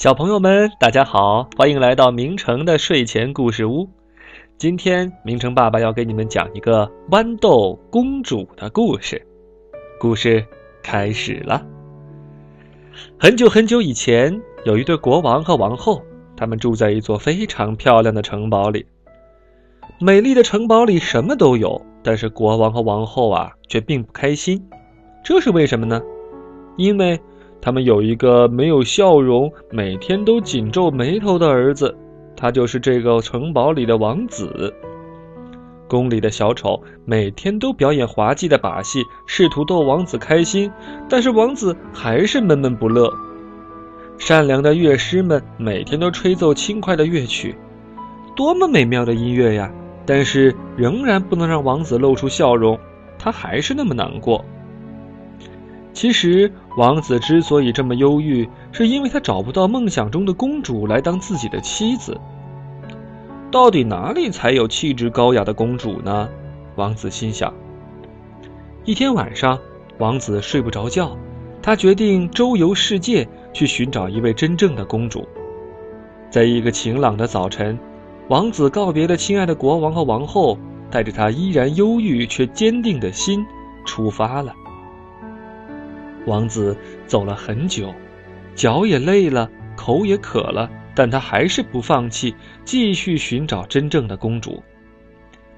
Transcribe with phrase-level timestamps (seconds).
[0.00, 3.86] 小朋友们，大家好，欢迎来到明成的睡前故事屋。
[4.56, 9.20] 今天，明成爸爸要给你们讲一个豌豆公主的故事。
[10.00, 10.42] 故事
[10.82, 11.62] 开始了。
[13.18, 16.00] 很久很久以前，有一对国王和王后，
[16.34, 18.86] 他们住在一座非常漂亮的城堡里。
[19.98, 24.66] 美丽的城堡里什么都有，但是国王和王后啊，却并不开心。
[25.22, 26.00] 这是为什么呢？
[26.78, 27.20] 因为。
[27.60, 31.94] 他们有一个没有笑容、每天都紧皱眉头的儿子，
[32.36, 34.72] 他就是这个城堡里的王子。
[35.86, 40.70] 宫里的小丑每天都表演滑稽的把戏，试图逗王子开心，
[41.08, 43.12] 但是王子还是闷闷不乐。
[44.16, 47.54] 善良的乐师们每天都吹奏轻快的乐曲，
[48.36, 49.70] 多么美妙的音乐呀！
[50.06, 52.78] 但是仍然不能让王子露出笑容，
[53.18, 54.44] 他还是那么难过。
[55.92, 62.18] 其实，王子之所以这么忧郁，是因为他找不到梦想中的公主来当自己的妻子。
[63.50, 66.28] 到底哪里才有气质高雅的公主呢？
[66.76, 67.52] 王子心想。
[68.84, 69.58] 一天晚上，
[69.98, 71.16] 王子睡不着觉，
[71.60, 75.26] 他决定周游世界，去寻找一位真正的公主。
[76.30, 77.76] 在一个晴朗的早晨，
[78.28, 80.56] 王子告别了亲爱的国王和王后，
[80.88, 83.44] 带着他依然忧郁却坚定的心
[83.84, 84.54] 出发了。
[86.26, 86.76] 王子
[87.06, 87.92] 走了很久，
[88.54, 94.62] 脚也累了，口也渴了，但他还是不放弃，继续寻找真正的公主。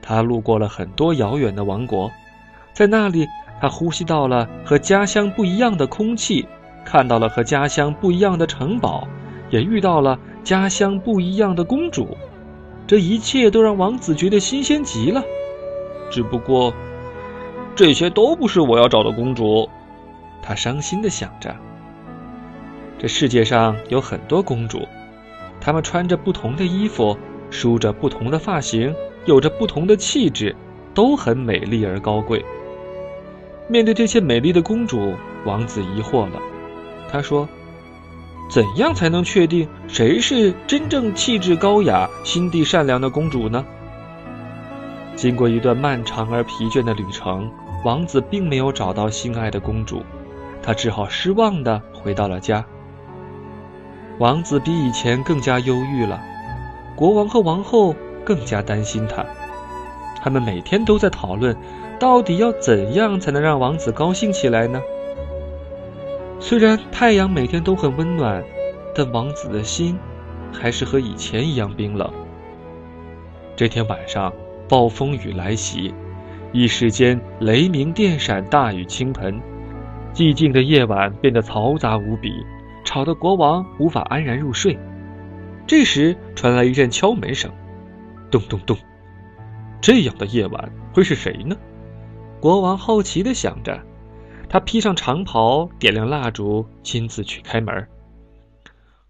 [0.00, 2.10] 他路过了很多遥远的王国，
[2.72, 3.26] 在那里，
[3.60, 6.46] 他呼吸到了和家乡不一样的空气，
[6.84, 9.06] 看到了和家乡不一样的城堡，
[9.50, 12.16] 也遇到了家乡不一样的公主。
[12.86, 15.22] 这一切都让王子觉得新鲜极了。
[16.10, 16.74] 只不过，
[17.74, 19.68] 这些都不是我要找的公主。
[20.42, 21.54] 他伤心的想着
[22.98, 24.86] ：“这世界上有很多公主，
[25.60, 27.16] 她们穿着不同的衣服，
[27.48, 28.92] 梳着不同的发型，
[29.24, 30.54] 有着不同的气质，
[30.92, 32.44] 都很美丽而高贵。”
[33.70, 35.14] 面对这些美丽的公主，
[35.46, 36.40] 王子疑惑了。
[37.08, 37.48] 他说
[38.50, 43.64] ：“怎样才能确定谁是真正气质高雅、心地善良的公主呢？”
[45.14, 47.48] 经过一段漫长而疲倦的旅程，
[47.84, 50.02] 王子并没有找到心爱的公主。
[50.62, 52.64] 他只好失望地回到了家。
[54.18, 56.22] 王子比以前更加忧郁了，
[56.94, 59.24] 国王和王后更加担心他。
[60.22, 61.56] 他们每天都在讨论，
[61.98, 64.80] 到底要怎样才能让王子高兴起来呢？
[66.38, 68.42] 虽然太阳每天都很温暖，
[68.94, 69.98] 但王子的心
[70.52, 72.08] 还是和以前一样冰冷。
[73.56, 74.32] 这天晚上，
[74.68, 75.92] 暴风雨来袭，
[76.52, 79.40] 一时间雷鸣电闪，大雨倾盆。
[80.14, 82.44] 寂静的夜晚变得嘈杂无比，
[82.84, 84.78] 吵得国王无法安然入睡。
[85.66, 87.50] 这时传来一阵敲门声，
[88.30, 88.76] 咚咚咚。
[89.80, 91.56] 这样的夜晚会是谁呢？
[92.40, 93.80] 国王好奇地想着。
[94.48, 97.88] 他披上长袍，点亮蜡烛，亲自去开门。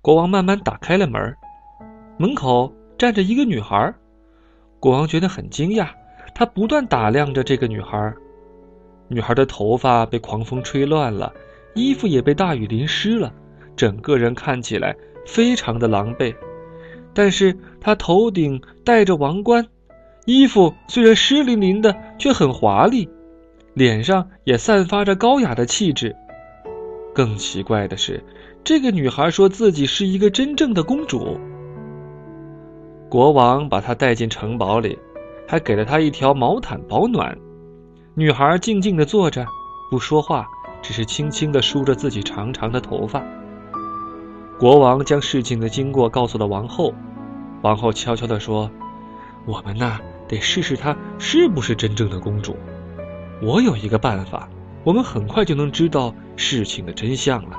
[0.01, 1.35] 国王慢慢打开了门，
[2.17, 3.93] 门口站着一个女孩。
[4.79, 5.89] 国王觉得很惊讶，
[6.33, 8.15] 他不断打量着这个女孩。
[9.13, 11.31] 女孩的头发被狂风吹乱了，
[11.75, 13.31] 衣服也被大雨淋湿了，
[13.77, 14.97] 整个人看起来
[15.27, 16.35] 非常的狼狈。
[17.13, 19.67] 但是她头顶戴着王冠，
[20.25, 23.07] 衣服虽然湿淋淋的，却很华丽，
[23.75, 26.17] 脸上也散发着高雅的气质。
[27.15, 28.25] 更奇怪的是，
[28.65, 31.39] 这个女孩说自己是一个真正的公主。
[33.11, 34.99] 国王把她带进城堡里，
[35.47, 37.37] 还给了她一条毛毯保暖。
[38.15, 39.47] 女孩静静地坐着，
[39.91, 40.47] 不说话，
[40.83, 43.25] 只是轻轻地梳着自己长长的头发。
[44.59, 46.93] 国王将事情的经过告诉了王后，
[47.63, 48.71] 王后悄悄地说
[49.49, 52.55] ：“我们呐，得试试她是不是真正的公主。
[53.41, 54.47] 我有一个办法，
[54.85, 57.57] 我们很快就能知道事情的真相了。”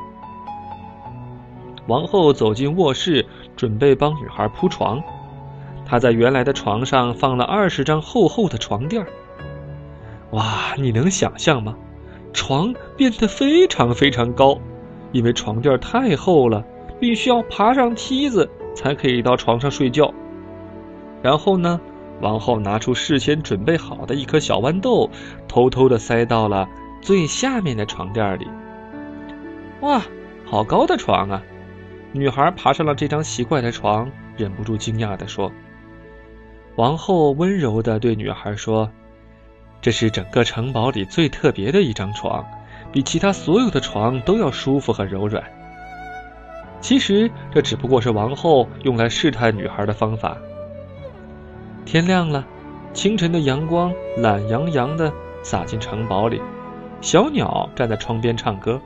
[1.89, 3.25] 王后走进卧室，
[3.55, 5.01] 准备帮女孩铺床。
[5.83, 9.09] 她在原来的床上放了二十张厚厚的床垫儿。
[10.33, 11.75] 哇，你能想象吗？
[12.33, 14.59] 床变得非常非常高，
[15.11, 16.65] 因为床垫太厚了，
[16.99, 20.11] 必须要爬上梯子才可以到床上睡觉。
[21.21, 21.79] 然后呢，
[22.19, 25.07] 王后拿出事先准备好的一颗小豌豆，
[25.47, 26.67] 偷偷的塞到了
[26.99, 28.47] 最下面的床垫里。
[29.81, 30.01] 哇，
[30.45, 31.43] 好高的床啊！
[32.11, 35.51] 女孩爬上了这张奇怪的床，忍不住惊讶的说
[36.75, 38.89] ：“王后温柔的对女孩说。”
[39.83, 42.41] 这是整个城堡里最特别的一张床，
[42.89, 45.43] 比其他所有的床都要舒服和柔软。
[46.79, 50.37] 其实这只不过是王后用来试探女孩的方法。
[51.83, 52.45] 天亮了，
[52.93, 55.11] 清晨的阳光懒洋洋的
[55.43, 56.41] 洒进城堡里，
[57.01, 58.79] 小鸟站在窗边唱歌。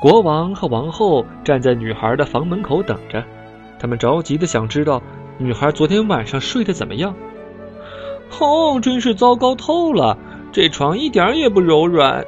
[0.00, 3.24] 国王和王后站在女孩的房门口等着，
[3.78, 5.00] 他们着急的想知道
[5.38, 7.14] 女孩昨天晚上睡得怎么样。
[8.38, 10.16] 哦，真是糟糕透了，
[10.52, 12.24] 这床一点也不柔软。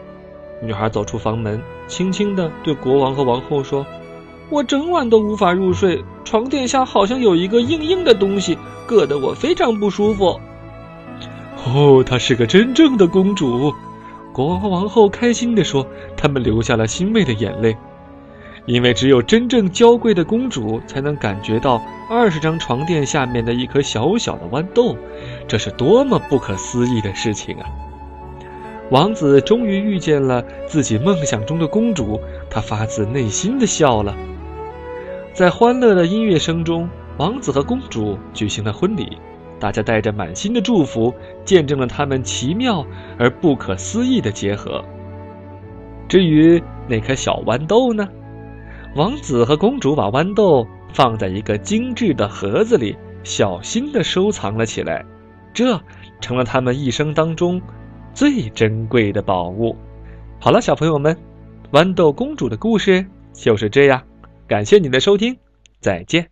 [0.60, 3.86] 女孩走出房门，轻轻的对国王和王后说
[4.50, 10.38] ：“我整晚都无法入睡，床垫下好像有一个硬硬的东西。”硌得我非常不舒服。
[11.64, 13.72] 哦，她是个真正的公主，
[14.32, 17.76] 国王和王后开心地说，他们流下了欣慰的眼泪，
[18.66, 24.96] 因为只有真正娇贵的公主才能感觉到二十张床垫下面的一颗小小的豌豆，
[25.48, 27.66] 这是多么不可思议的事情啊！
[28.90, 34.14] 王子终于遇见了自己梦想中的公主，他发自内心的笑了，
[35.32, 36.88] 在欢乐的音乐声中。
[37.18, 39.18] 王子和公主举行了婚礼，
[39.60, 41.12] 大家带着满心的祝福，
[41.44, 42.84] 见证了他们奇妙
[43.18, 44.82] 而不可思议的结合。
[46.08, 48.08] 至于那颗小豌豆呢？
[48.94, 52.94] 王子和公主把豌豆放在一个精致的盒子里，
[53.24, 55.04] 小心的收藏了起来，
[55.54, 55.80] 这
[56.20, 57.60] 成了他们一生当中
[58.12, 59.74] 最珍贵的宝物。
[60.38, 61.16] 好了，小朋友们，
[61.70, 64.02] 豌豆公主的故事就是这样。
[64.46, 65.38] 感谢你的收听，
[65.80, 66.28] 再见。